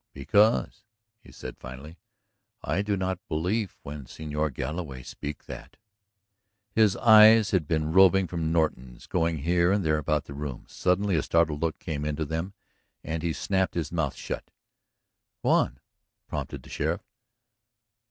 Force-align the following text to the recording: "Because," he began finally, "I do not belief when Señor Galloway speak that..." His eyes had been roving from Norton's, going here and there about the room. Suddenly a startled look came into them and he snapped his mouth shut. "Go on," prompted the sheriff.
"Because," 0.13 0.83
he 1.19 1.29
began 1.29 1.53
finally, 1.59 1.99
"I 2.63 2.81
do 2.81 2.97
not 2.97 3.19
belief 3.27 3.77
when 3.83 4.05
Señor 4.05 4.51
Galloway 4.51 5.03
speak 5.03 5.45
that..." 5.45 5.77
His 6.75 6.95
eyes 6.97 7.51
had 7.51 7.67
been 7.67 7.91
roving 7.91 8.25
from 8.25 8.51
Norton's, 8.51 9.05
going 9.05 9.37
here 9.43 9.71
and 9.71 9.85
there 9.85 9.99
about 9.99 10.23
the 10.25 10.33
room. 10.33 10.65
Suddenly 10.67 11.17
a 11.17 11.21
startled 11.21 11.61
look 11.61 11.77
came 11.77 12.03
into 12.03 12.25
them 12.25 12.55
and 13.03 13.21
he 13.21 13.31
snapped 13.31 13.75
his 13.75 13.91
mouth 13.91 14.15
shut. 14.15 14.49
"Go 15.43 15.49
on," 15.49 15.79
prompted 16.27 16.63
the 16.63 16.69
sheriff. 16.71 17.03